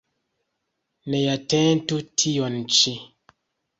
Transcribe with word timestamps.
Neatentu 1.13 2.01
tion 2.23 2.59
ĉi. 2.79 2.95